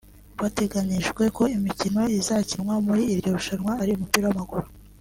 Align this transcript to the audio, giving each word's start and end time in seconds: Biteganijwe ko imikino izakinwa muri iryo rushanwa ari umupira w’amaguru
Biteganijwe 0.41 1.23
ko 1.37 1.43
imikino 1.57 2.01
izakinwa 2.19 2.75
muri 2.85 3.03
iryo 3.13 3.29
rushanwa 3.35 3.71
ari 3.81 3.91
umupira 3.93 4.25
w’amaguru 4.27 4.65